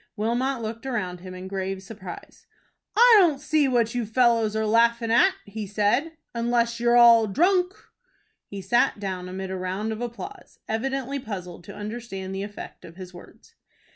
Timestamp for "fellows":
4.07-4.55